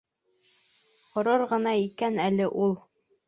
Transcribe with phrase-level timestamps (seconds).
[1.17, 2.75] Ғорур ғына икән әле ул...